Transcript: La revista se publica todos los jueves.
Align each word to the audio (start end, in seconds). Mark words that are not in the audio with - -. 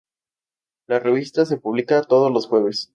La 0.87 0.97
revista 0.99 1.45
se 1.45 1.57
publica 1.57 2.01
todos 2.01 2.31
los 2.31 2.47
jueves. 2.47 2.89